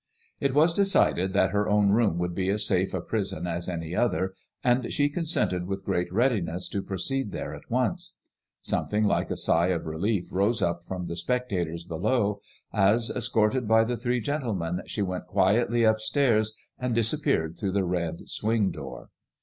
[0.39, 3.95] It was decided that her own room would be as safe a prison as any
[3.95, 8.15] other, and she consented with great readiness to proceed there at once*
[8.63, 12.41] Something like a sigh of relief rose up from the spectators below
[12.73, 18.27] as, escorted by the three gentlemen, she went quietly upstairs and disappeared through the red
[18.27, 19.11] swing door.